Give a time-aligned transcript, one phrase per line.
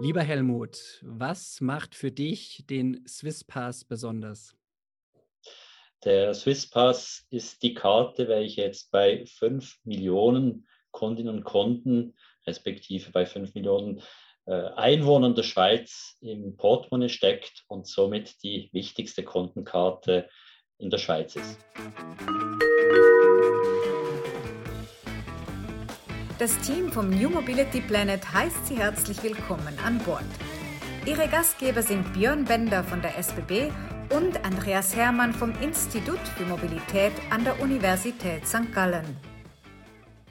[0.00, 4.56] Lieber Helmut, was macht für dich den Swisspass besonders?
[6.04, 12.16] Der Swisspass ist die Karte, welche jetzt bei 5 Millionen Kundinnen und Kunden,
[12.46, 14.02] respektive bei 5 Millionen
[14.46, 20.28] äh, Einwohnern der Schweiz im Portemonnaie steckt und somit die wichtigste Kundenkarte
[20.78, 21.58] in der Schweiz ist.
[26.38, 30.24] Das Team vom New Mobility Planet heißt Sie herzlich willkommen an Bord.
[31.06, 33.70] Ihre Gastgeber sind Björn Bender von der SBB
[34.10, 38.72] und Andreas Hermann vom Institut für Mobilität an der Universität St.
[38.74, 39.04] Gallen.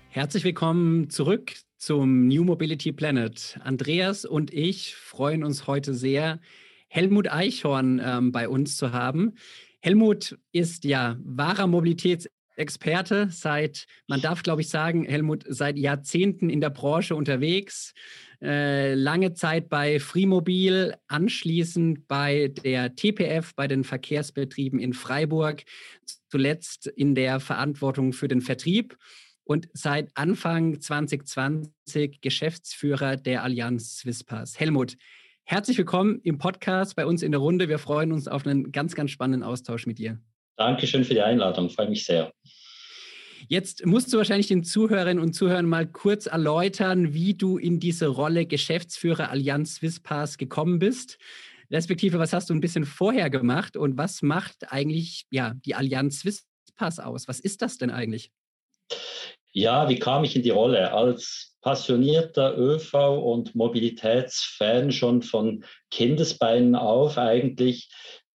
[0.09, 3.59] Herzlich willkommen zurück zum New Mobility Planet.
[3.63, 6.39] Andreas und ich freuen uns heute sehr,
[6.87, 9.35] Helmut Eichhorn ähm, bei uns zu haben.
[9.81, 16.49] Helmut ist ja wahrer Mobilitäts Experte, seit, man darf glaube ich sagen, Helmut, seit Jahrzehnten
[16.49, 17.93] in der Branche unterwegs,
[18.41, 25.63] äh, lange Zeit bei Freemobil, anschließend bei der TPF, bei den Verkehrsbetrieben in Freiburg,
[26.29, 28.98] zuletzt in der Verantwortung für den Vertrieb
[29.43, 34.59] und seit Anfang 2020 Geschäftsführer der Allianz Swisspass.
[34.59, 34.98] Helmut,
[35.43, 37.70] herzlich willkommen im Podcast bei uns in der Runde.
[37.70, 40.20] Wir freuen uns auf einen ganz, ganz spannenden Austausch mit dir.
[40.57, 42.32] Dankeschön für die Einladung, freue mich sehr.
[43.48, 48.07] Jetzt musst du wahrscheinlich den Zuhörerinnen und Zuhörern mal kurz erläutern, wie du in diese
[48.07, 51.18] Rolle Geschäftsführer Allianz Swisspass gekommen bist.
[51.72, 56.20] Respektive, was hast du ein bisschen vorher gemacht und was macht eigentlich ja, die Allianz
[56.20, 57.27] Swisspass aus?
[57.27, 58.32] Was ist das denn eigentlich?
[59.54, 60.94] Ja, wie kam ich in die Rolle?
[60.94, 67.90] Als passionierter ÖV- und Mobilitätsfan schon von Kindesbeinen auf eigentlich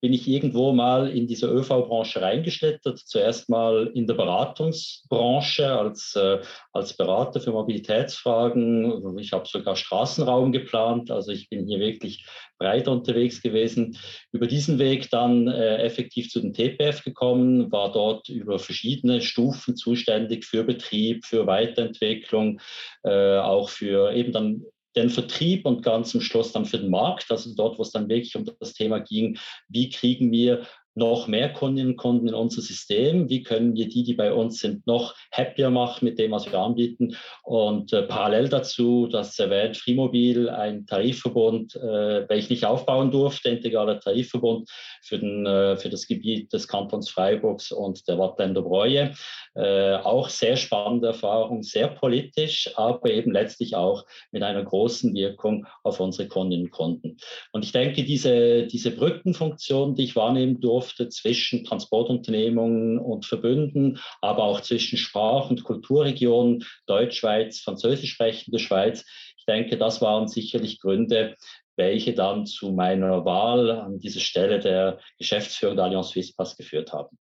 [0.06, 2.96] bin ich irgendwo mal in diese ÖV-Branche reingeschlittert.
[2.96, 6.38] Zuerst mal in der Beratungsbranche als, äh,
[6.72, 9.18] als Berater für Mobilitätsfragen.
[9.18, 11.10] Ich habe sogar Straßenraum geplant.
[11.10, 12.24] Also ich bin hier wirklich
[12.56, 13.98] breit unterwegs gewesen.
[14.30, 19.74] Über diesen Weg dann äh, effektiv zu den TPF gekommen, war dort über verschiedene Stufen
[19.74, 22.60] zuständig für Betrieb, für Weiterentwicklung,
[23.02, 24.62] äh, auch für eben dann
[24.96, 28.08] den Vertrieb und ganz zum Schluss dann für den Markt, also dort, wo es dann
[28.08, 32.62] wirklich um das Thema ging, wie kriegen wir noch mehr Kundinnen und Kunden in unser
[32.62, 33.28] System?
[33.28, 36.58] Wie können wir die, die bei uns sind, noch happier machen mit dem, was wir
[36.58, 37.16] anbieten?
[37.42, 44.00] Und äh, parallel dazu, das erwähnt Frimobil, ein Tarifverbund, äh, welchen ich aufbauen durfte, integraler
[44.00, 44.70] Tarifverbund
[45.02, 49.12] für, den, äh, für das Gebiet des Kantons Freiburgs und der Wattländer Bräue.
[49.54, 55.66] Äh, auch sehr spannende Erfahrung, sehr politisch, aber eben letztlich auch mit einer großen Wirkung
[55.82, 57.16] auf unsere Kundinnen und Kunden.
[57.52, 63.98] Und ich denke, diese, diese Brückenfunktion, die ich wahrnehmen durfte, durfte zwischen Transportunternehmungen und Verbünden,
[64.20, 69.04] aber auch zwischen Sprach- und Kulturregionen, Deutschschweiz, Französisch sprechende Schweiz.
[69.36, 71.36] Ich denke, das waren sicherlich Gründe,
[71.76, 77.18] welche dann zu meiner Wahl an dieser Stelle der Geschäftsführung der Allianz Swisspass geführt haben.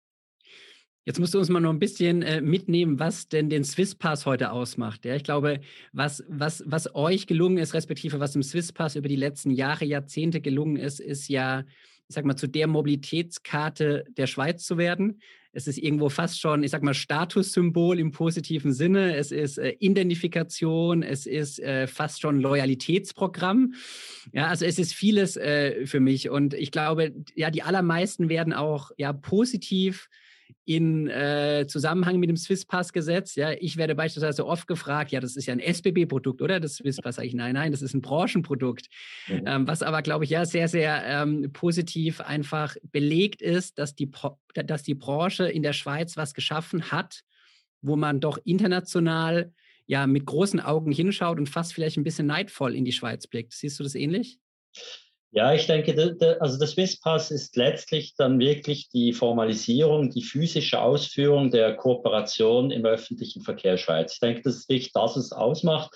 [1.07, 4.51] Jetzt musst du uns mal noch ein bisschen äh, mitnehmen, was denn den Swisspass heute
[4.51, 5.05] ausmacht.
[5.05, 5.59] Ja, ich glaube,
[5.91, 10.41] was, was, was euch gelungen ist, respektive was im Swisspass über die letzten Jahre, Jahrzehnte
[10.41, 11.63] gelungen ist, ist ja
[12.07, 15.21] ich sag mal, zu der Mobilitätskarte der Schweiz zu werden.
[15.53, 19.16] Es ist irgendwo fast schon, ich sag mal, Statussymbol im positiven Sinne.
[19.16, 23.73] Es ist äh, Identifikation, es ist äh, fast schon Loyalitätsprogramm.
[24.33, 26.29] Ja, also es ist vieles äh, für mich.
[26.29, 30.09] Und ich glaube, ja, die allermeisten werden auch ja positiv
[30.66, 33.35] in äh, Zusammenhang mit dem Swisspass-Gesetz.
[33.35, 36.59] Ja, ich werde beispielsweise oft gefragt, ja, das ist ja ein SBB-Produkt, oder?
[36.59, 37.16] Das Swisspass.
[37.16, 38.88] Sage ich, nein, nein, das ist ein Branchenprodukt.
[39.28, 39.44] Mhm.
[39.45, 44.09] Ähm, was aber, glaube ich, ja sehr, sehr ähm, positiv einfach belegt ist, dass die,
[44.53, 47.22] dass die Branche in der Schweiz was geschaffen hat,
[47.81, 49.53] wo man doch international
[49.88, 53.53] ja mit großen Augen hinschaut und fast vielleicht ein bisschen neidvoll in die Schweiz blickt.
[53.53, 54.39] Siehst du das ähnlich?
[55.35, 60.23] Ja, ich denke, de, de, also das Swisspass ist letztlich dann wirklich die Formalisierung, die
[60.23, 64.13] physische Ausführung der Kooperation im öffentlichen Verkehr Schweiz.
[64.13, 65.94] Ich denke, das ist wichtig, dass es ausmacht.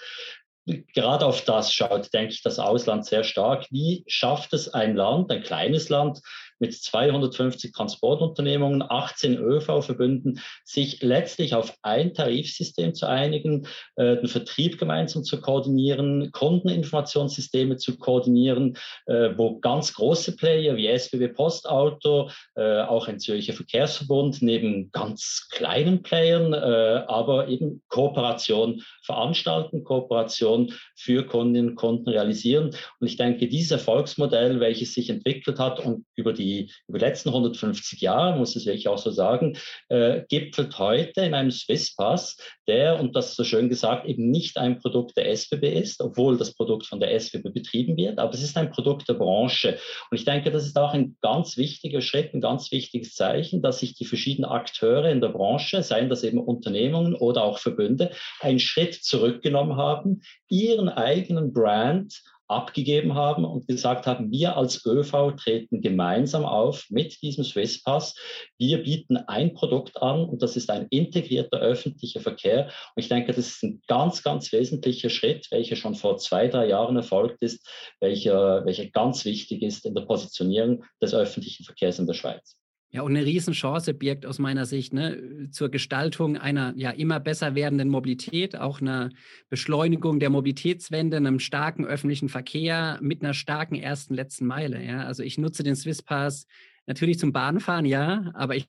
[0.94, 3.66] Gerade auf das schaut, denke ich, das Ausland sehr stark.
[3.72, 6.20] Wie schafft es ein Land, ein kleines Land,
[6.60, 14.78] mit 250 Transportunternehmungen, 18 ÖV-Verbünden, sich letztlich auf ein Tarifsystem zu einigen, äh, den Vertrieb
[14.78, 22.82] gemeinsam zu koordinieren, Kundeninformationssysteme zu koordinieren, äh, wo ganz große Player wie SBB Postauto, äh,
[22.82, 31.72] auch ein Zürcher Verkehrsverbund, neben ganz kleinen Playern, aber eben Kooperation veranstalten, Kooperation für Kundinnen
[31.72, 32.76] und Kunden realisieren.
[33.00, 37.06] Und ich denke, dieses Erfolgsmodell, welches sich entwickelt hat und über die die, über die
[37.06, 39.58] letzten 150 Jahre, muss es wirklich auch so sagen,
[39.90, 42.38] äh, gipfelt heute in einem Swisspass,
[42.68, 46.38] der, und das ist so schön gesagt, eben nicht ein Produkt der SWB ist, obwohl
[46.38, 49.78] das Produkt von der SWB betrieben wird, aber es ist ein Produkt der Branche.
[50.10, 53.80] Und ich denke, das ist auch ein ganz wichtiger Schritt, ein ganz wichtiges Zeichen, dass
[53.80, 58.60] sich die verschiedenen Akteure in der Branche, seien das eben Unternehmungen oder auch Verbünde, einen
[58.60, 65.82] Schritt zurückgenommen haben, ihren eigenen Brand abgegeben haben und gesagt haben, wir als ÖV treten
[65.82, 68.16] gemeinsam auf mit diesem Swisspass.
[68.58, 72.66] Wir bieten ein Produkt an und das ist ein integrierter öffentlicher Verkehr.
[72.96, 76.68] Und ich denke, das ist ein ganz, ganz wesentlicher Schritt, welcher schon vor zwei, drei
[76.68, 77.66] Jahren erfolgt ist,
[78.00, 82.59] welcher, welcher ganz wichtig ist in der Positionierung des öffentlichen Verkehrs in der Schweiz.
[82.92, 87.54] Ja, und eine Riesenchance birgt aus meiner Sicht ne, zur Gestaltung einer ja immer besser
[87.54, 89.12] werdenden Mobilität, auch einer
[89.48, 94.84] Beschleunigung der Mobilitätswende, einem starken öffentlichen Verkehr mit einer starken ersten letzten Meile.
[94.84, 95.06] Ja.
[95.06, 96.48] Also ich nutze den Swisspass
[96.88, 98.68] natürlich zum Bahnfahren, ja, aber ich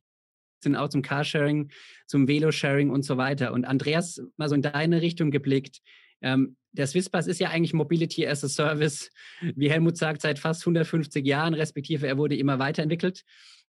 [0.62, 1.70] sind auch zum Carsharing,
[2.06, 3.54] zum Velosharing und so weiter.
[3.54, 5.80] Und Andreas, mal so in deine Richtung geblickt.
[6.20, 10.60] Ähm, der Swisspass ist ja eigentlich Mobility as a Service, wie Helmut sagt, seit fast
[10.60, 13.24] 150 Jahren, respektive er wurde immer weiterentwickelt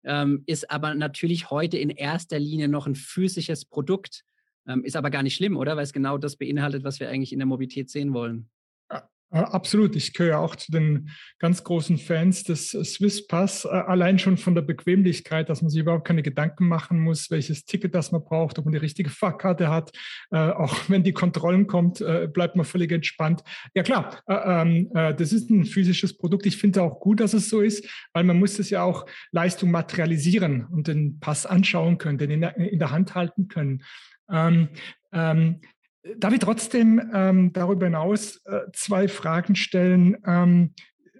[0.03, 4.23] ähm, ist aber natürlich heute in erster Linie noch ein physisches Produkt.
[4.67, 5.75] Ähm, ist aber gar nicht schlimm, oder?
[5.75, 8.49] Weil es genau das beinhaltet, was wir eigentlich in der Mobilität sehen wollen.
[9.29, 9.97] Absolut.
[9.97, 11.09] Ich gehöre auch zu den
[11.39, 13.65] ganz großen Fans des Swiss Pass.
[13.65, 17.65] Äh, allein schon von der Bequemlichkeit, dass man sich überhaupt keine Gedanken machen muss, welches
[17.65, 19.91] Ticket das man braucht, ob man die richtige Fahrkarte hat.
[20.31, 23.43] Äh, auch wenn die Kontrollen kommt, äh, bleibt man völlig entspannt.
[23.75, 26.45] Ja klar, ähm, das ist ein physisches Produkt.
[26.45, 29.71] Ich finde auch gut, dass es so ist, weil man muss es ja auch Leistung
[29.71, 33.83] materialisieren und den Pass anschauen können, den in der, Hand halten können.
[34.31, 34.69] Ähm,
[35.11, 35.61] ähm,
[36.15, 40.73] Darf ich trotzdem ähm, darüber hinaus äh, zwei Fragen stellen, ähm,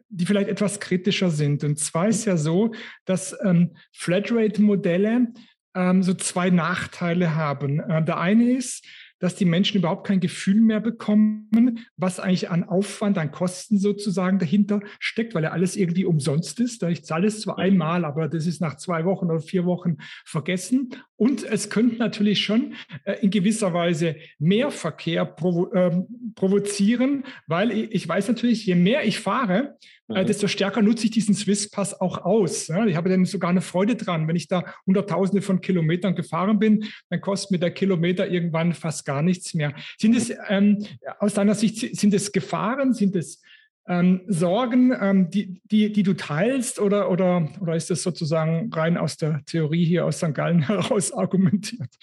[0.10, 1.64] die vielleicht etwas kritischer sind?
[1.64, 2.74] Und zwar ist ja so,
[3.06, 5.28] dass ähm, Flatrate-Modelle
[5.76, 7.80] ähm, so zwei Nachteile haben.
[7.80, 8.86] Äh, der eine ist,
[9.20, 14.40] dass die Menschen überhaupt kein Gefühl mehr bekommen, was eigentlich an Aufwand, an Kosten sozusagen
[14.40, 16.84] dahinter steckt, weil ja alles irgendwie umsonst ist.
[16.84, 20.90] Ich zahle es zwar einmal, aber das ist nach zwei Wochen oder vier Wochen vergessen.
[21.16, 22.74] Und es könnte natürlich schon
[23.04, 26.04] äh, in gewisser Weise mehr Verkehr provo äh,
[26.36, 29.78] provozieren, weil ich weiß natürlich, je mehr ich fahre,
[30.08, 30.26] mhm.
[30.26, 32.70] desto stärker nutze ich diesen Swiss-Pass auch aus.
[32.88, 34.28] Ich habe dann sogar eine Freude dran.
[34.28, 39.06] Wenn ich da Hunderttausende von Kilometern gefahren bin, dann kostet mir der Kilometer irgendwann fast
[39.06, 39.74] gar nichts mehr.
[39.98, 40.86] Sind es ähm,
[41.20, 43.42] aus deiner Sicht, sind es Gefahren, sind es
[43.88, 48.98] ähm, Sorgen, ähm, die, die, die du teilst oder, oder, oder ist das sozusagen rein
[48.98, 50.34] aus der Theorie hier aus St.
[50.34, 51.96] Gallen heraus argumentiert?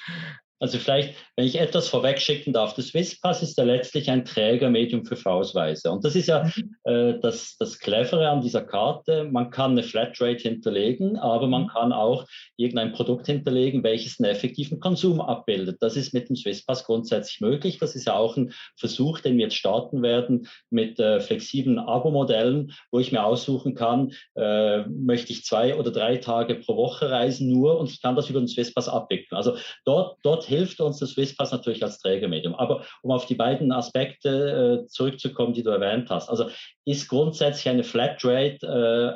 [0.64, 5.18] Also vielleicht, wenn ich etwas vorwegschicken darf, das Swisspass ist ja letztlich ein Trägermedium für
[5.30, 5.90] Ausweise.
[5.90, 6.50] Und das ist ja
[6.84, 9.24] äh, das, das Clevere an dieser Karte.
[9.24, 11.68] Man kann eine Flatrate hinterlegen, aber man mhm.
[11.68, 12.24] kann auch
[12.56, 15.76] irgendein Produkt hinterlegen, welches einen effektiven Konsum abbildet.
[15.80, 17.76] Das ist mit dem Swisspass grundsätzlich möglich.
[17.76, 22.72] Das ist ja auch ein Versuch, den wir jetzt starten werden mit äh, flexiblen Abo-Modellen,
[22.90, 27.52] wo ich mir aussuchen kann, äh, möchte ich zwei oder drei Tage pro Woche reisen
[27.52, 29.36] nur und ich kann das über den Swisspass abwickeln.
[29.36, 32.54] Also dort, dort hilft uns das Swisspass natürlich als Trägermedium.
[32.54, 36.28] Aber um auf die beiden Aspekte äh, zurückzukommen, die du erwähnt hast.
[36.28, 36.48] Also
[36.86, 38.58] ist grundsätzlich eine Flatrate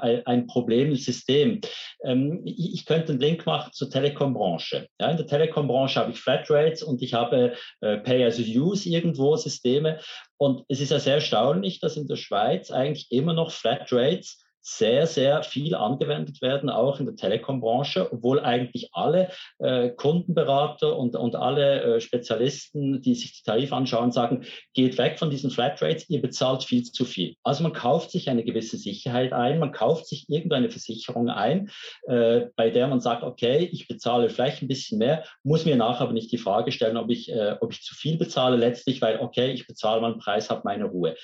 [0.03, 1.61] äh, ein, Problem im System.
[2.05, 4.89] Ähm, ich, ich, könnte einen Link machen zur Telekom-Branche.
[5.01, 10.01] Ja, in der Telekom-Branche habe ich Flatrates und ich habe äh, Pay-as-you-use irgendwo Systeme.
[10.39, 15.07] Und es ist ja sehr erstaunlich, dass in der Schweiz eigentlich immer noch Flatrates sehr,
[15.07, 21.37] sehr viel angewendet werden, auch in der Telekom-Branche, obwohl eigentlich alle äh, Kundenberater und, und
[21.37, 26.21] alle äh, Spezialisten, die sich die Tarif anschauen, sagen, geht weg von diesen Flatrates, ihr
[26.21, 27.35] bezahlt viel zu viel.
[27.43, 31.71] Also man kauft sich eine gewisse Sicherheit ein, man kauft sich irgendeine Versicherung ein,
[32.07, 36.03] äh, bei der man sagt, okay, ich bezahle vielleicht ein bisschen mehr, muss mir nachher
[36.03, 39.21] aber nicht die Frage stellen, ob ich, äh, ob ich zu viel bezahle letztlich, weil,
[39.21, 41.17] okay, ich bezahle meinen Preis, habe meine Ruhe.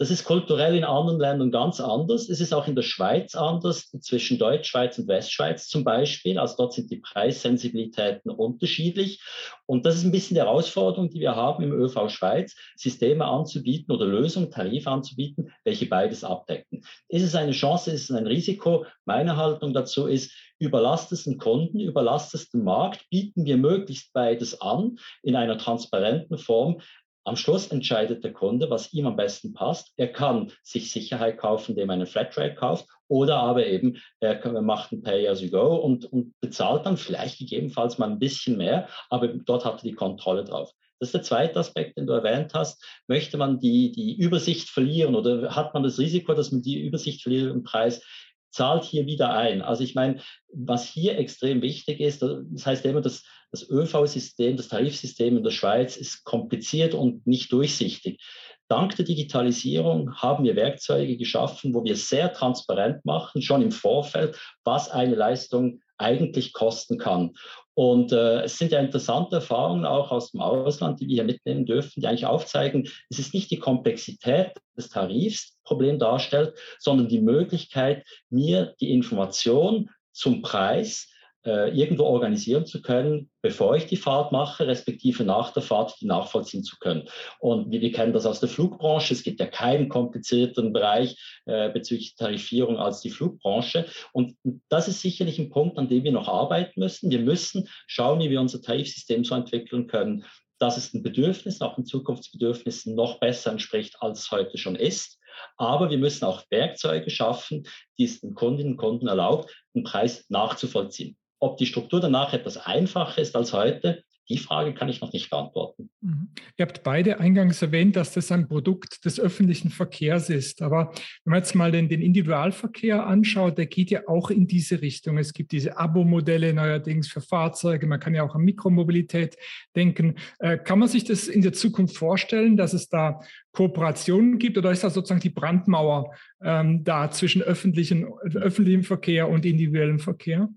[0.00, 2.30] Das ist kulturell in anderen Ländern ganz anders.
[2.30, 6.38] Es ist auch in der Schweiz anders, zwischen Deutschschweiz und Westschweiz zum Beispiel.
[6.38, 9.22] Also dort sind die Preissensibilitäten unterschiedlich.
[9.66, 13.92] Und das ist ein bisschen die Herausforderung, die wir haben im ÖV Schweiz, Systeme anzubieten
[13.92, 16.82] oder Lösungen, Tarif anzubieten, welche beides abdecken.
[17.08, 18.86] Ist es eine Chance, ist es ein Risiko?
[19.04, 24.14] Meine Haltung dazu ist, überlasst es den Kunden, überlasst es den Markt, bieten wir möglichst
[24.14, 26.80] beides an in einer transparenten Form,
[27.24, 29.92] am Schluss entscheidet der Kunde, was ihm am besten passt.
[29.96, 34.92] Er kann sich Sicherheit kaufen, indem er eine Flatrate kauft, oder aber eben er macht
[34.92, 39.82] ein Pay-as-you-go und, und bezahlt dann vielleicht gegebenenfalls mal ein bisschen mehr, aber dort hat
[39.82, 40.72] er die Kontrolle drauf.
[41.00, 42.84] Das ist der zweite Aspekt, den du erwähnt hast.
[43.08, 47.22] Möchte man die, die Übersicht verlieren oder hat man das Risiko, dass man die Übersicht
[47.22, 48.02] verliert im Preis?
[48.50, 49.62] Zahlt hier wieder ein.
[49.62, 50.20] Also ich meine,
[50.52, 55.50] was hier extrem wichtig ist, das heißt immer, dass das ÖV-System, das Tarifsystem in der
[55.50, 58.20] Schweiz ist kompliziert und nicht durchsichtig.
[58.68, 64.38] Dank der Digitalisierung haben wir Werkzeuge geschaffen, wo wir sehr transparent machen, schon im Vorfeld,
[64.62, 67.32] was eine Leistung eigentlich kosten kann.
[67.80, 71.64] Und äh, es sind ja interessante Erfahrungen auch aus dem Ausland, die wir hier mitnehmen
[71.64, 77.22] dürfen, die eigentlich aufzeigen, es ist nicht die Komplexität des Tarifs Problem darstellt, sondern die
[77.22, 81.08] Möglichkeit, mir die Information zum Preis
[81.44, 86.06] äh, irgendwo organisieren zu können, bevor ich die Fahrt mache, respektive nach der Fahrt die
[86.06, 87.08] nachvollziehen zu können.
[87.38, 89.14] Und wir, wir kennen das aus der Flugbranche.
[89.14, 91.16] Es gibt ja keinen komplizierteren Bereich
[91.46, 93.86] äh, bezüglich Tarifierung als die Flugbranche.
[94.12, 94.36] Und
[94.68, 97.10] das ist sicherlich ein Punkt, an dem wir noch arbeiten müssen.
[97.10, 100.24] Wir müssen schauen, wie wir unser Tarifsystem so entwickeln können,
[100.58, 105.18] dass es den Bedürfnissen, auch den Zukunftsbedürfnissen noch besser entspricht, als es heute schon ist.
[105.56, 107.66] Aber wir müssen auch Werkzeuge schaffen,
[107.98, 111.16] die es den Kundinnen und Kunden erlaubt, den Preis nachzuvollziehen.
[111.40, 115.28] Ob die Struktur danach etwas einfacher ist als heute, die Frage kann ich noch nicht
[115.28, 115.90] beantworten.
[116.00, 116.28] Mhm.
[116.56, 120.62] Ihr habt beide eingangs erwähnt, dass das ein Produkt des öffentlichen Verkehrs ist.
[120.62, 120.92] Aber
[121.24, 125.18] wenn man jetzt mal den, den Individualverkehr anschaut, der geht ja auch in diese Richtung.
[125.18, 127.88] Es gibt diese Abo-Modelle neuerdings für Fahrzeuge.
[127.88, 129.36] Man kann ja auch an Mikromobilität
[129.74, 130.14] denken.
[130.38, 133.20] Äh, kann man sich das in der Zukunft vorstellen, dass es da
[133.50, 139.44] Kooperationen gibt oder ist das sozusagen die Brandmauer ähm, da zwischen öffentlichen, öffentlichem Verkehr und
[139.44, 140.48] individuellem Verkehr?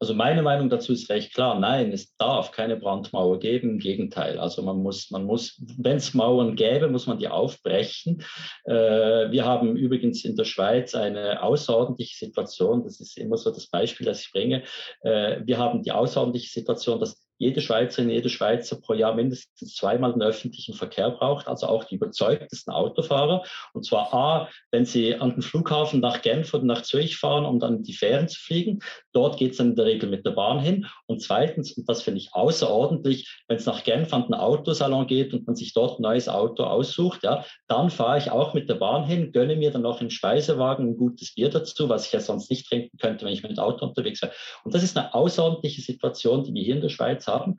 [0.00, 1.58] Also meine Meinung dazu ist recht klar.
[1.58, 3.70] Nein, es darf keine Brandmauer geben.
[3.70, 4.38] Im Gegenteil.
[4.38, 8.22] Also man muss, man muss, wenn es Mauern gäbe, muss man die aufbrechen.
[8.64, 12.84] Äh, wir haben übrigens in der Schweiz eine außerordentliche Situation.
[12.84, 14.64] Das ist immer so das Beispiel, das ich bringe.
[15.00, 20.12] Äh, wir haben die außerordentliche Situation, dass jede Schweizerin, jede Schweizer pro Jahr mindestens zweimal
[20.12, 23.44] den öffentlichen Verkehr braucht, also auch die überzeugtesten Autofahrer.
[23.72, 27.60] Und zwar A, wenn sie an den Flughafen nach Genf oder nach Zürich fahren, um
[27.60, 28.80] dann die Fähren zu fliegen.
[29.12, 30.86] Dort geht es dann in der Regel mit der Bahn hin.
[31.06, 35.34] Und zweitens, und das finde ich außerordentlich, wenn es nach Genf an den Autosalon geht
[35.34, 38.76] und man sich dort ein neues Auto aussucht, ja, dann fahre ich auch mit der
[38.76, 42.20] Bahn hin, gönne mir dann noch im Speisewagen ein gutes Bier dazu, was ich ja
[42.20, 44.32] sonst nicht trinken könnte, wenn ich mit dem Auto unterwegs wäre.
[44.64, 47.58] Und das ist eine außerordentliche Situation, die wir hier in der Schweiz Schweiz haben.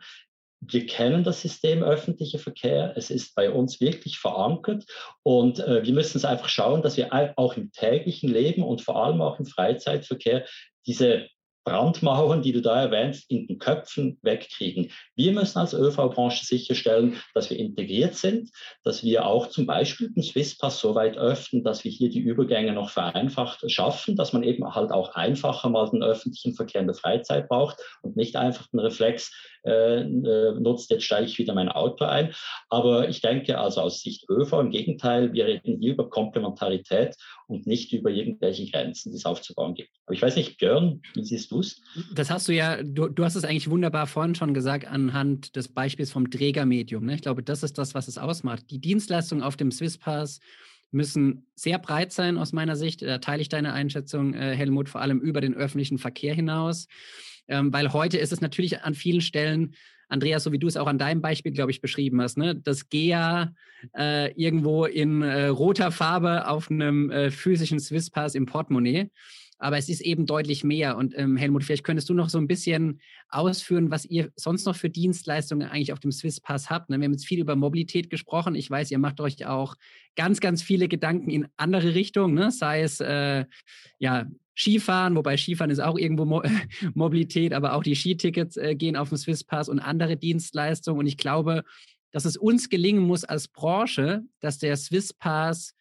[0.61, 2.93] Wir kennen das System öffentlicher Verkehr.
[2.95, 4.85] Es ist bei uns wirklich verankert
[5.21, 9.03] und äh, wir müssen es einfach schauen, dass wir auch im täglichen Leben und vor
[9.03, 10.45] allem auch im Freizeitverkehr
[10.87, 11.27] diese
[11.65, 14.91] Brandmauern, die du da erwähnst, in den Köpfen wegkriegen.
[15.15, 18.51] Wir müssen als ÖV-Branche sicherstellen, dass wir integriert sind,
[18.83, 22.71] dass wir auch zum Beispiel den Swisspass so weit öffnen, dass wir hier die Übergänge
[22.71, 26.95] noch vereinfacht schaffen, dass man eben halt auch einfacher mal den öffentlichen Verkehr in der
[26.95, 29.31] Freizeit braucht und nicht einfach den Reflex
[29.65, 32.33] äh, äh nutzt, jetzt steige ich wieder mein Auto ein.
[32.69, 37.15] Aber ich denke also aus Sicht ÖV im Gegenteil, wir reden hier über Komplementarität
[37.47, 39.89] und nicht über irgendwelche Grenzen, die es aufzubauen gibt.
[40.05, 41.81] Aber ich weiß nicht, Björn, wie siehst du es?
[42.13, 45.67] Das hast du ja, du, du hast es eigentlich wunderbar vorhin schon gesagt, anhand des
[45.67, 47.05] Beispiels vom Trägermedium.
[47.05, 47.15] Ne?
[47.15, 48.69] Ich glaube, das ist das, was es ausmacht.
[48.71, 50.39] Die Dienstleistungen auf dem Swisspass
[50.91, 53.01] müssen sehr breit sein aus meiner Sicht.
[53.01, 56.87] Da teile ich deine Einschätzung, äh, Helmut, vor allem über den öffentlichen Verkehr hinaus.
[57.47, 59.75] Ähm, weil heute ist es natürlich an vielen Stellen
[60.09, 62.55] Andreas, so wie du es auch an deinem Beispiel, glaube ich, beschrieben hast, ne?
[62.55, 63.53] das GEA
[63.97, 69.09] äh, irgendwo in äh, roter Farbe auf einem äh, physischen Swisspass im Portemonnaie.
[69.57, 70.97] Aber es ist eben deutlich mehr.
[70.97, 74.75] Und ähm, Helmut, vielleicht könntest du noch so ein bisschen ausführen, was ihr sonst noch
[74.75, 76.89] für Dienstleistungen eigentlich auf dem Swisspass habt.
[76.89, 76.99] Ne?
[76.99, 78.55] Wir haben jetzt viel über Mobilität gesprochen.
[78.55, 79.75] Ich weiß, ihr macht euch auch
[80.17, 82.51] ganz, ganz viele Gedanken in andere Richtungen, ne?
[82.51, 83.45] sei es äh,
[83.97, 84.25] ja,
[84.57, 86.41] Skifahren, wobei Skifahren ist auch irgendwo Mo
[86.93, 90.99] Mobilität, aber auch die Skitickets äh, gehen auf den Swisspass und andere Dienstleistungen.
[90.99, 91.63] Und ich glaube,
[92.11, 95.75] dass es uns gelingen muss als Branche, dass der Swisspass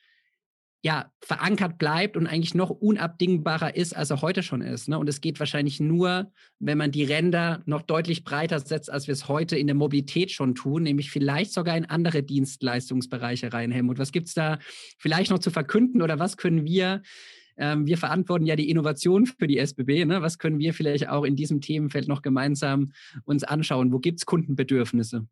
[0.85, 4.87] ja, verankert bleibt und eigentlich noch unabdingbarer ist, als er heute schon ist.
[4.87, 4.99] Ne?
[4.99, 9.13] Und es geht wahrscheinlich nur, wenn man die Ränder noch deutlich breiter setzt, als wir
[9.13, 13.99] es heute in der Mobilität schon tun, nämlich vielleicht sogar in andere Dienstleistungsbereiche rein, Helmut.
[13.99, 14.59] Was gibt es da
[14.99, 17.01] vielleicht noch zu verkünden oder was können wir
[17.57, 20.05] ähm, wir verantworten ja die Innovation für die SBB.
[20.05, 20.23] Ne?
[20.23, 22.93] Was können wir vielleicht auch in diesem Themenfeld noch gemeinsam
[23.25, 23.93] uns anschauen?
[23.93, 25.27] Wo gibt es Kundenbedürfnisse?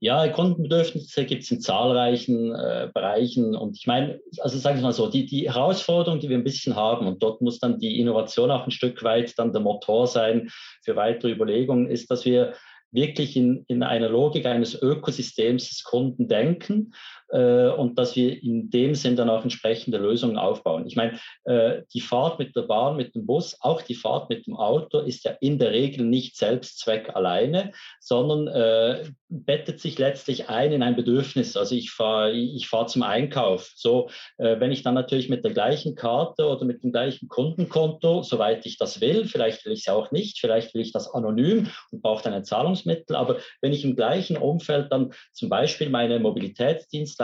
[0.00, 3.54] Ja, Kundenbedürfnisse gibt es in zahlreichen äh, Bereichen.
[3.54, 6.76] Und ich meine, also sagen wir mal so, die, die Herausforderung, die wir ein bisschen
[6.76, 10.50] haben, und dort muss dann die Innovation auch ein Stück weit dann der Motor sein
[10.82, 12.54] für weitere Überlegungen, ist, dass wir
[12.90, 16.92] wirklich in, in einer Logik eines Ökosystems des Kunden denken
[17.30, 20.86] äh, und dass wir in dem Sinn dann auch entsprechende Lösungen aufbauen.
[20.86, 24.46] Ich meine, äh, die Fahrt mit der Bahn, mit dem Bus, auch die Fahrt mit
[24.46, 30.48] dem Auto ist ja in der Regel nicht Selbstzweck alleine, sondern äh, bettet sich letztlich
[30.48, 31.56] ein in ein Bedürfnis.
[31.56, 33.72] Also ich fahre ich fahr zum Einkauf.
[33.74, 38.22] So, äh, wenn ich dann natürlich mit der gleichen Karte oder mit dem gleichen Kundenkonto,
[38.22, 41.68] soweit ich das will, vielleicht will ich es auch nicht, vielleicht will ich das anonym
[41.90, 46.18] und brauche dann ein Zahlungsmittel, aber wenn ich im gleichen Umfeld dann zum Beispiel meine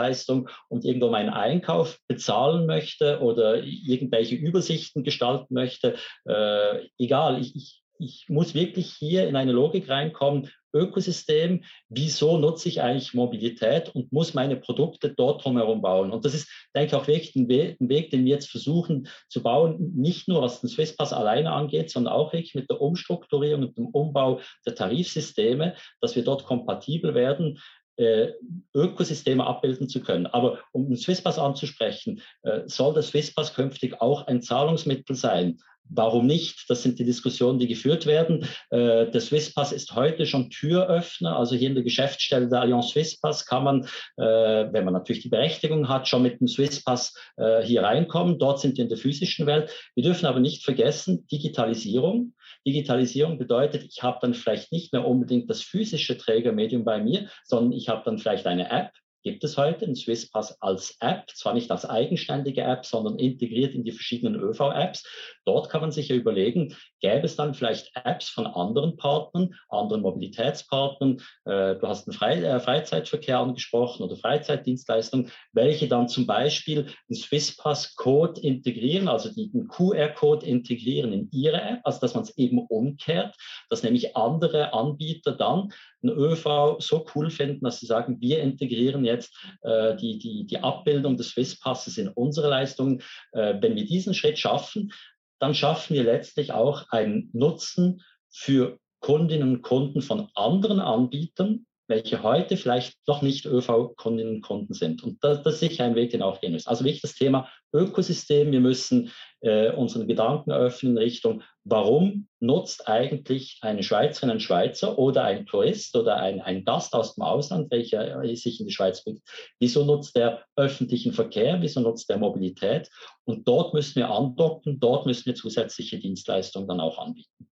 [0.01, 7.55] Mobilitätsdienstleistung und irgendwo meinen Einkauf bezahlen möchte oder irgendwelche Übersichten gestalten möchte, äh, egal, ich,
[7.55, 13.93] ich ich muss wirklich hier in eine Logik reinkommen, Ökosystem, wieso nutze ich eigentlich Mobilität
[13.93, 16.11] und muss meine Produkte dort drumherum bauen.
[16.11, 19.07] Und das ist, denke ich, auch wirklich ein Weg, ein Weg, den wir jetzt versuchen
[19.29, 23.63] zu bauen, nicht nur was den Swisspass alleine angeht, sondern auch wirklich mit der Umstrukturierung
[23.63, 27.59] und dem Umbau der Tarifsysteme, dass wir dort kompatibel werden,
[27.97, 28.29] äh,
[28.73, 30.27] Ökosysteme abbilden zu können.
[30.27, 35.59] Aber um den Swisspass anzusprechen, äh, soll der Swisspass künftig auch ein Zahlungsmittel sein,
[35.93, 36.69] Warum nicht?
[36.69, 38.45] Das sind die Diskussionen, die geführt werden.
[38.69, 41.35] Äh, der Swisspass ist heute schon Türöffner.
[41.35, 43.83] Also hier in der Geschäftsstelle der Allianz Swisspass kann man,
[44.15, 48.39] äh, wenn man natürlich die Berechtigung hat, schon mit dem Swisspass äh, hier reinkommen.
[48.39, 49.69] Dort sind wir in der physischen Welt.
[49.93, 52.33] Wir dürfen aber nicht vergessen, Digitalisierung.
[52.65, 57.73] Digitalisierung bedeutet, ich habe dann vielleicht nicht mehr unbedingt das physische Trägermedium bei mir, sondern
[57.73, 58.91] ich habe dann vielleicht eine App,
[59.23, 63.83] gibt es heute einen Swisspass als App, zwar nicht als eigenständige App, sondern integriert in
[63.83, 65.05] die verschiedenen ÖV-Apps.
[65.45, 70.01] Dort kann man sich ja überlegen, gäbe es dann vielleicht Apps von anderen Partnern, anderen
[70.01, 76.87] Mobilitätspartnern, äh, du hast den Fre äh, Freizeitverkehr angesprochen oder Freizeitdienstleistungen, welche dann zum Beispiel
[77.09, 82.59] den Swisspass-Code integrieren, also den QR-Code integrieren in ihre App, also dass man es eben
[82.59, 83.35] umkehrt,
[83.69, 85.69] dass nämlich andere Anbieter dann
[86.03, 90.59] einen ÖV so cool finden, dass sie sagen, wir integrieren jetzt äh, die, die, die
[90.59, 93.01] Abbildung des Swisspasses in unsere Leistungen.
[93.31, 94.91] Äh, wenn wir diesen Schritt schaffen,
[95.39, 102.23] dann schaffen wir letztlich auch einen Nutzen für Kundinnen und Kunden von anderen Anbietern, welche
[102.23, 105.03] heute vielleicht noch nicht ÖV-Kundinnen und Kunden sind.
[105.03, 106.69] Und das, das, ist sicher ein Weg, den auch gehen müssen.
[106.69, 108.51] Also wichtig das Thema Ökosystem.
[108.51, 114.97] Wir müssen äh, unseren Gedanken öffnen in Richtung, warum nutzt eigentlich eine Schweizerin, ein Schweizer
[114.97, 119.03] oder ein Tourist oder ein, ein Gast aus dem Ausland, welcher sich in die Schweiz
[119.03, 119.21] bringt,
[119.59, 122.89] wieso nutzt der öffentlichen Verkehr, wieso nutzt der Mobilität?
[123.25, 127.50] Und dort müssen wir andocken, dort müssen wir zusätzliche Dienstleistungen dann auch anbieten.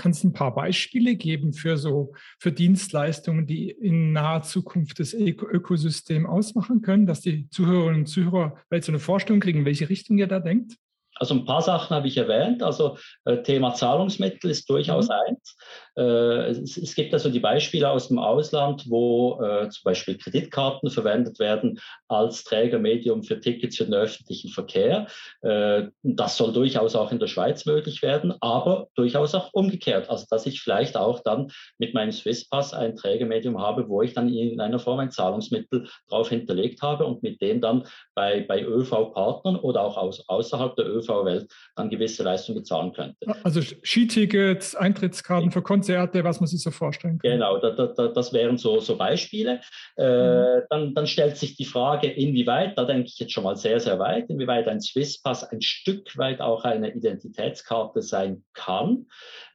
[0.00, 5.12] Kannst du ein paar Beispiele geben für so für Dienstleistungen, die in naher Zukunft das
[5.12, 10.16] Ökosystem ausmachen können, dass die Zuhörerinnen und Zuhörer vielleicht so eine Vorstellung kriegen, welche Richtung
[10.16, 10.78] ihr da denkt?
[11.20, 12.62] Also ein paar Sachen habe ich erwähnt.
[12.62, 15.14] Also äh, Thema Zahlungsmittel ist durchaus mhm.
[15.26, 15.56] eins.
[15.96, 16.02] Äh,
[16.50, 21.38] es, es, gibt also die Beispiele aus dem Ausland, wo äh, zum Beispiel Kreditkarten verwendet
[21.38, 21.78] werden
[22.08, 25.08] als Trägermedium für Tickets für den öffentlichen Verkehr.
[25.42, 30.08] Äh, das soll durchaus auch in der Schweiz möglich werden, aber durchaus auch umgekehrt.
[30.08, 34.32] Also dass ich vielleicht auch dann mit meinem Swisspass ein Trägermedium habe, wo ich dann
[34.32, 39.56] in einer Form ein Zahlungsmittel drauf hinterlegt habe und mit dem dann bei, bei ÖV-Partnern
[39.56, 43.16] oder auch aus, außerhalb der ÖV TV-Welt dann gewisse Leistungen bezahlen könnte.
[43.42, 47.32] Also Skitickets, Eintrittskarten für Konzerte, was man sich so vorstellen kann.
[47.32, 49.60] Genau, da, da, das wären so, so Beispiele.
[49.96, 50.62] Äh, mhm.
[50.70, 53.98] dann, dann stellt sich die Frage, inwieweit, da denke ich jetzt schon mal sehr, sehr
[53.98, 59.06] weit, inwieweit ein Swisspass ein Stück weit auch eine Identitätskarte sein kann.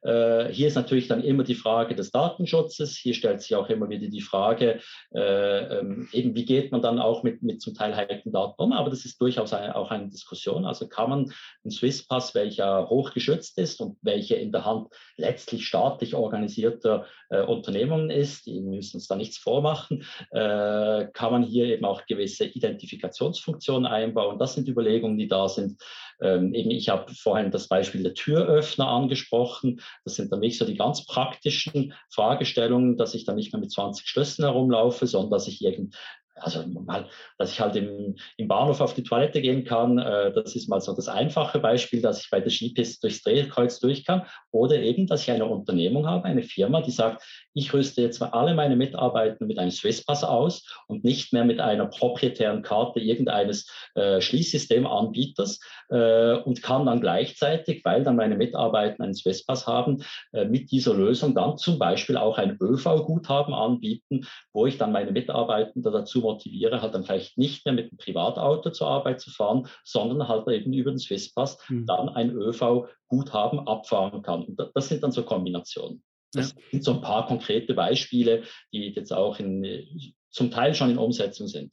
[0.05, 2.95] Äh, hier ist natürlich dann immer die Frage des Datenschutzes.
[2.95, 4.79] Hier stellt sich auch immer wieder die Frage,
[5.13, 8.71] äh, ähm, eben wie geht man dann auch mit, mit zum Teil heiklen Daten um.
[8.73, 10.65] Aber das ist durchaus eine, auch eine Diskussion.
[10.65, 16.13] Also kann man einen Swisspass, welcher hochgeschützt ist und welcher in der Hand letztlich staatlich
[16.13, 21.85] organisierter äh, Unternehmungen ist, die müssen uns da nichts vormachen, äh, kann man hier eben
[21.85, 24.37] auch gewisse Identifikationsfunktionen einbauen.
[24.37, 25.81] Das sind Überlegungen, die da sind.
[26.21, 29.81] Ähm, eben, ich habe vorhin das Beispiel der Türöffner angesprochen.
[30.03, 33.71] Das sind dann nicht so die ganz praktischen Fragestellungen, dass ich dann nicht mehr mit
[33.71, 35.95] 20 Schlüsseln herumlaufe, sondern dass ich irgend,
[36.35, 40.55] also mal, dass ich halt im, im Bahnhof auf die Toilette gehen kann, äh, das
[40.55, 44.25] ist mal so das einfache Beispiel, dass ich bei der Skipiste durchs Drehkreuz durch kann.
[44.51, 47.23] Oder eben, dass ich eine Unternehmung habe, eine Firma, die sagt,
[47.55, 51.61] ich rüste jetzt mal alle meine Mitarbeiter mit einem Swisspass aus und nicht mehr mit
[51.61, 59.01] einer proprietären Karte irgendeines äh, Schließsystemanbieters äh, und kann dann gleichzeitig, weil dann meine Mitarbeiter
[59.01, 64.65] einen Swisspass haben, äh, mit dieser Lösung dann zum Beispiel auch ein ÖV-Guthaben anbieten, wo
[64.65, 68.87] ich dann meine Mitarbeiter dazu motiviere, halt dann vielleicht nicht mehr mit dem Privatauto zur
[68.87, 71.85] Arbeit zu fahren, sondern halt eben über den Swisspass mhm.
[71.85, 74.43] dann ein ÖV-Guthaben abfahren kann.
[74.43, 76.03] Und das sind dann so Kombinationen.
[76.35, 76.61] Das ja.
[76.71, 78.43] sind so ein paar konkrete Beispiele,
[78.73, 81.71] die jetzt auch in, zum Teil schon in Umsetzung sind.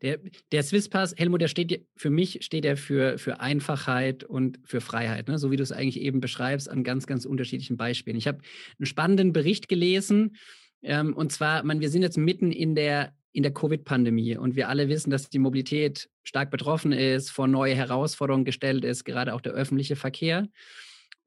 [0.00, 0.20] Der,
[0.52, 5.26] der Swisspass, Helmut, der steht für mich steht er für, für Einfachheit und für Freiheit,
[5.26, 5.38] ne?
[5.38, 8.16] so wie du es eigentlich eben beschreibst, an ganz, ganz unterschiedlichen Beispielen.
[8.16, 8.38] Ich habe
[8.78, 10.36] einen spannenden Bericht gelesen,
[10.82, 14.68] ähm, und zwar, man, wir sind jetzt mitten in der, in der Covid-Pandemie und wir
[14.68, 19.40] alle wissen, dass die Mobilität stark betroffen ist, vor neue Herausforderungen gestellt ist, gerade auch
[19.40, 20.46] der öffentliche Verkehr.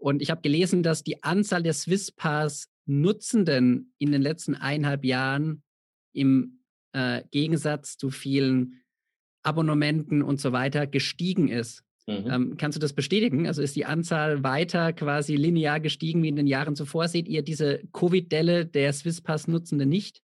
[0.01, 5.61] Und ich habe gelesen, dass die Anzahl der Swisspass-Nutzenden in den letzten eineinhalb Jahren
[6.11, 8.81] im äh, Gegensatz zu vielen
[9.43, 11.83] Abonnementen und so weiter gestiegen ist.
[12.07, 12.31] Mhm.
[12.31, 13.45] Ähm, kannst du das bestätigen?
[13.45, 17.07] Also ist die Anzahl weiter quasi linear gestiegen wie in den Jahren zuvor?
[17.07, 20.23] Seht ihr diese Covid-Delle der Swisspass-Nutzenden nicht?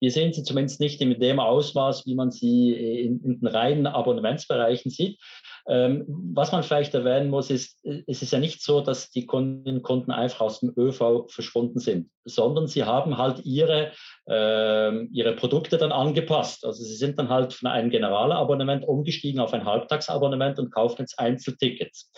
[0.00, 3.86] Wir sehen sie zumindest nicht in dem Ausmaß, wie man sie in, in den reinen
[3.86, 5.18] Abonnementsbereichen sieht.
[5.66, 9.78] Ähm, was man vielleicht erwähnen muss, ist, es ist ja nicht so, dass die Kundinnen
[9.78, 13.92] und Kunden einfach aus dem ÖV verschwunden sind, sondern sie haben halt ihre,
[14.28, 16.66] äh, ihre Produkte dann angepasst.
[16.66, 21.18] Also sie sind dann halt von einem Generalabonnement umgestiegen auf ein Halbtagsabonnement und kaufen jetzt
[21.18, 22.12] Einzeltickets.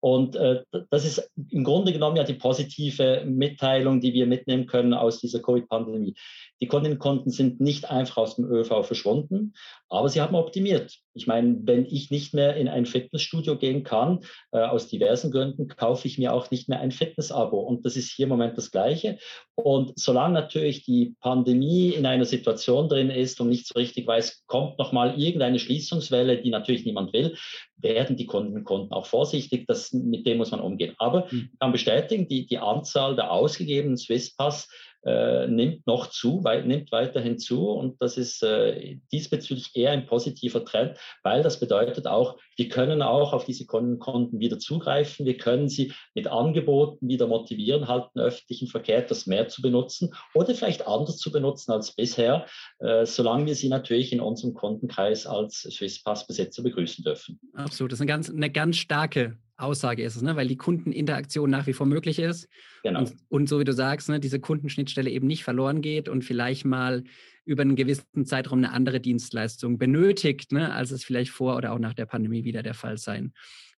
[0.00, 4.92] Und äh, das ist im Grunde genommen ja die positive Mitteilung, die wir mitnehmen können
[4.92, 6.14] aus dieser Covid-Pandemie.
[6.62, 9.54] Die Kunden sind nicht einfach aus dem ÖV verschwunden,
[9.88, 10.94] aber sie haben optimiert.
[11.14, 14.20] Ich meine, wenn ich nicht mehr in ein Fitnessstudio gehen kann,
[14.52, 17.58] äh, aus diversen Gründen, kaufe ich mir auch nicht mehr ein Fitnessabo.
[17.58, 19.18] Und das ist hier im Moment das Gleiche.
[19.54, 24.44] Und solange natürlich die Pandemie in einer Situation drin ist und nicht so richtig weiß,
[24.46, 27.36] kommt nochmal irgendeine Schließungswelle, die natürlich niemand will,
[27.76, 29.66] werden die Kunden und Kunden auch vorsichtig.
[29.66, 30.94] Das, mit dem muss man umgehen.
[30.98, 31.48] Aber hm.
[31.52, 34.68] ich kann bestätigen, die, die Anzahl der ausgegebenen Swisspass
[35.04, 37.68] äh, nimmt noch zu, weit, nimmt weiterhin zu.
[37.70, 43.02] Und das ist äh, diesbezüglich eher ein positiver Trend, weil das bedeutet auch, wir können
[43.02, 48.22] auch auf diese Konten wieder zugreifen, wir können sie mit Angeboten wieder motivieren, halt den
[48.22, 52.46] öffentlichen Verkehr das mehr zu benutzen oder vielleicht anders zu benutzen als bisher,
[52.80, 57.40] äh, solange wir sie natürlich in unserem Kundenkreis als Swisspass-Besitzer begrüßen dürfen.
[57.54, 60.36] Absolut, das ist eine ganz, eine ganz starke Aussage ist es, ne?
[60.36, 62.48] weil die Kundeninteraktion nach wie vor möglich ist.
[62.82, 63.00] Genau.
[63.00, 66.64] Und, und so wie du sagst, ne, diese Kundenschnittstelle eben nicht verloren geht und vielleicht
[66.64, 67.04] mal
[67.44, 71.78] über einen gewissen Zeitraum eine andere Dienstleistung benötigt, ne, als es vielleicht vor oder auch
[71.78, 73.32] nach der Pandemie wieder der Fall sein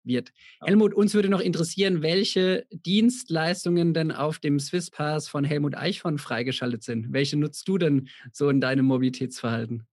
[0.03, 0.31] wird.
[0.61, 0.67] Ja.
[0.67, 6.83] Helmut, uns würde noch interessieren, welche Dienstleistungen denn auf dem Swisspass von Helmut Eichhorn freigeschaltet
[6.83, 7.13] sind.
[7.13, 9.87] Welche nutzt du denn so in deinem Mobilitätsverhalten?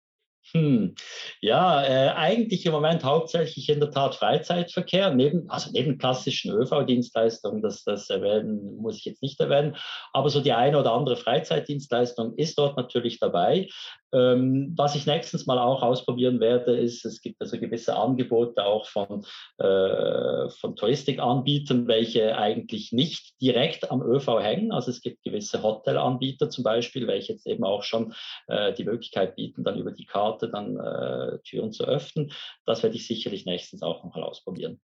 [0.53, 0.95] Hm.
[1.41, 7.61] Ja, äh, eigentlich im Moment hauptsächlich in der Tat Freizeitverkehr, neben, also neben klassischen ÖV-Dienstleistungen,
[7.61, 9.77] das, das erwähnen, muss ich jetzt nicht erwähnen,
[10.19, 13.69] aber so die eine oder andere Freizeitdienstleistung ist dort natürlich dabei.
[14.13, 18.87] Ähm, was ich nächstens mal auch ausprobieren werde, ist, es gibt also gewisse Angebote auch
[18.87, 19.25] von,
[19.59, 24.73] äh, von Touristikanbietern, welche eigentlich nicht direkt am ÖV hängen.
[24.73, 28.15] Also es gibt gewisse Hotelanbieter zum Beispiel, welche jetzt eben auch schon
[28.49, 32.33] äh, die Möglichkeit bieten, dann über die Karte dann äh, Türen zu öffnen.
[32.67, 34.81] Das werde ich sicherlich nächstens auch noch mal ausprobieren.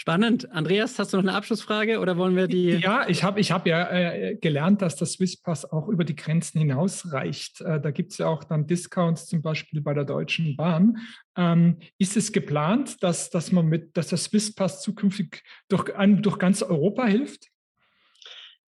[0.00, 0.50] Spannend.
[0.50, 2.70] Andreas, hast du noch eine Abschlussfrage oder wollen wir die?
[2.70, 6.58] Ja, ich habe ich hab ja äh, gelernt, dass das Swisspass auch über die Grenzen
[6.58, 7.60] hinaus reicht.
[7.60, 10.96] Äh, da gibt es ja auch dann Discounts zum Beispiel bei der Deutschen Bahn.
[11.36, 16.62] Ähm, ist es geplant, dass, dass man mit, dass der Swisspass zukünftig durch, durch ganz
[16.62, 17.49] Europa hilft?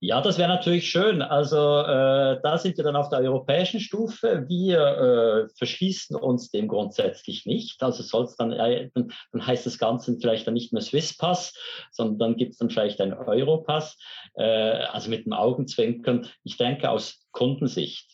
[0.05, 1.23] Ja, das wäre natürlich schön.
[1.23, 4.47] Also äh, da sind wir dann auf der europäischen Stufe.
[4.49, 7.81] Wir äh, verschließen uns dem grundsätzlich nicht.
[7.85, 11.55] Also soll es dann, äh, dann, heißt das Ganze vielleicht dann nicht mehr Swisspass,
[11.93, 13.97] sondern dann gibt es dann vielleicht einen Europass.
[14.35, 16.27] Äh, also mit dem Augenzwinkern.
[16.43, 18.12] Ich denke aus Kundensicht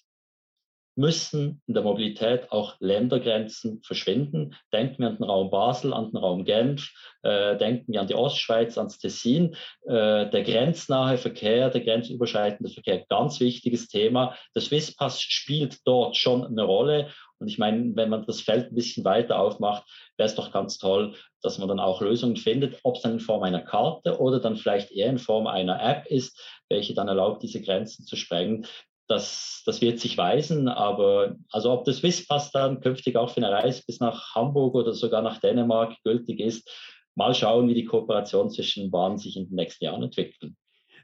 [0.99, 4.57] müssen in der Mobilität auch Ländergrenzen verschwinden.
[4.73, 6.91] Denken wir an den Raum Basel, an den Raum Genf,
[7.23, 9.55] äh, denken wir an die Ostschweiz, ans Tessin.
[9.87, 14.35] Äh, der grenznahe Verkehr, der grenzüberschreitende Verkehr, ganz wichtiges Thema.
[14.57, 17.11] Der Swisspass spielt dort schon eine Rolle.
[17.39, 19.85] Und ich meine, wenn man das Feld ein bisschen weiter aufmacht,
[20.17, 23.21] wäre es doch ganz toll, dass man dann auch Lösungen findet, ob es dann in
[23.21, 26.37] Form einer Karte oder dann vielleicht eher in Form einer App ist,
[26.69, 28.67] welche dann erlaubt, diese Grenzen zu sprengen
[29.09, 33.51] das, das wird sich weisen, aber also ob das Swisspass dann künftig auch für eine
[33.51, 36.71] Reise bis nach Hamburg oder sogar nach Dänemark gültig ist,
[37.15, 40.53] mal schauen, wie die Kooperation zwischen Bahnen sich in den nächsten Jahren entwickelt.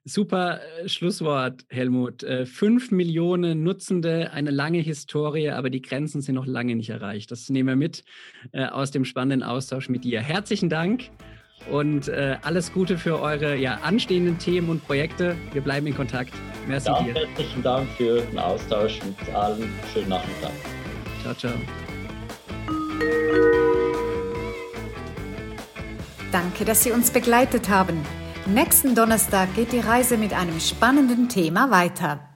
[0.07, 2.23] Super äh, Schlusswort, Helmut.
[2.23, 7.31] Äh, fünf Millionen Nutzende, eine lange Historie, aber die Grenzen sind noch lange nicht erreicht.
[7.31, 8.05] Das nehmen wir mit
[8.53, 10.21] äh, aus dem spannenden Austausch mit dir.
[10.21, 11.11] Herzlichen Dank
[11.71, 15.37] und äh, alles Gute für eure ja, anstehenden Themen und Projekte.
[15.53, 16.33] Wir bleiben in Kontakt.
[16.67, 17.15] Merci ja, dir.
[17.15, 19.73] Herzlichen Dank für den Austausch mit allen.
[19.93, 20.53] Schönen Nachmittag.
[21.23, 21.53] Ciao, ciao.
[26.33, 28.01] Danke, dass Sie uns begleitet haben.
[28.47, 32.34] Nächsten Donnerstag geht die Reise mit einem spannenden Thema weiter.